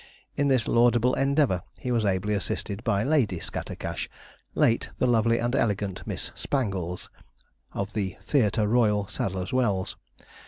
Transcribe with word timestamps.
In 0.35 0.47
this 0.47 0.67
laudable 0.67 1.13
endeavour 1.13 1.61
he 1.77 1.91
was 1.91 2.05
ably 2.05 2.33
assisted 2.33 2.83
by 2.83 3.03
Lady 3.03 3.39
Scattercash, 3.39 4.09
late 4.55 4.89
the 4.97 5.05
lovely 5.05 5.37
and 5.37 5.55
elegant 5.55 6.07
Miss 6.07 6.31
Spangles, 6.33 7.11
of 7.73 7.93
the 7.93 8.17
'Theatre 8.19 8.67
Royal, 8.67 9.05
Sadler's 9.05 9.53
Wells.' 9.53 9.95